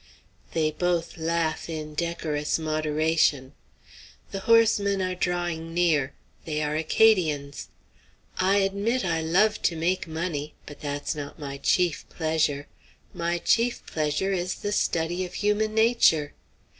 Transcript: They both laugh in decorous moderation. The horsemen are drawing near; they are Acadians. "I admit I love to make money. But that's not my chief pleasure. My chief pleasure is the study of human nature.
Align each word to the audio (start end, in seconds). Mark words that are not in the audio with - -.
They 0.53 0.71
both 0.71 1.19
laugh 1.19 1.69
in 1.69 1.93
decorous 1.93 2.57
moderation. 2.57 3.53
The 4.31 4.39
horsemen 4.49 4.99
are 4.99 5.13
drawing 5.13 5.75
near; 5.75 6.13
they 6.43 6.63
are 6.63 6.75
Acadians. 6.75 7.67
"I 8.39 8.55
admit 8.65 9.05
I 9.05 9.21
love 9.21 9.61
to 9.61 9.75
make 9.75 10.07
money. 10.07 10.55
But 10.65 10.79
that's 10.79 11.13
not 11.13 11.37
my 11.37 11.59
chief 11.59 12.09
pleasure. 12.09 12.65
My 13.13 13.37
chief 13.37 13.85
pleasure 13.85 14.31
is 14.31 14.55
the 14.65 14.71
study 14.71 15.23
of 15.23 15.35
human 15.35 15.75
nature. 15.75 16.33